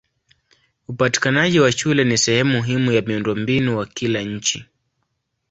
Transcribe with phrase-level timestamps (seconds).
[0.87, 4.65] Upatikanaji wa shule ni sehemu muhimu ya miundombinu wa kila nchi.